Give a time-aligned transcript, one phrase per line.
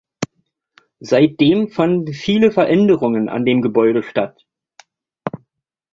[1.01, 4.47] Seitdem fanden viele Veränderungen an dem Gebäude statt.